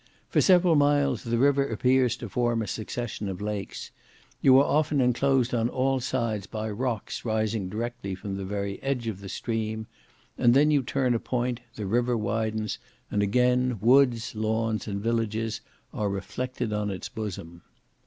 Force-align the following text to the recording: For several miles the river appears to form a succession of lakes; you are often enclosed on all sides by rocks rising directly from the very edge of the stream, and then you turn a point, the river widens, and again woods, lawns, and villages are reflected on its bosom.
For 0.29 0.41
several 0.41 0.73
miles 0.75 1.23
the 1.23 1.37
river 1.37 1.63
appears 1.69 2.17
to 2.17 2.27
form 2.29 2.63
a 2.63 2.67
succession 2.67 3.29
of 3.29 3.39
lakes; 3.39 3.91
you 4.41 4.57
are 4.57 4.65
often 4.65 4.99
enclosed 4.99 5.53
on 5.53 5.69
all 5.69 5.99
sides 5.99 6.47
by 6.47 6.71
rocks 6.71 7.23
rising 7.23 7.69
directly 7.69 8.15
from 8.15 8.35
the 8.35 8.43
very 8.43 8.81
edge 8.81 9.05
of 9.05 9.19
the 9.21 9.29
stream, 9.29 9.85
and 10.39 10.55
then 10.55 10.71
you 10.71 10.81
turn 10.81 11.13
a 11.13 11.19
point, 11.19 11.59
the 11.75 11.85
river 11.85 12.17
widens, 12.17 12.79
and 13.11 13.21
again 13.21 13.77
woods, 13.79 14.33
lawns, 14.33 14.87
and 14.87 15.01
villages 15.03 15.61
are 15.93 16.09
reflected 16.09 16.73
on 16.73 16.89
its 16.89 17.07
bosom. 17.07 17.61